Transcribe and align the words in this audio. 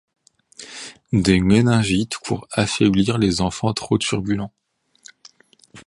Des 1.13 1.39
méningites 1.41 2.17
pour 2.23 2.47
affaiblir 2.49 3.19
les 3.19 3.39
enfants 3.39 3.71
trop 3.71 3.99
turbulents. 3.99 4.51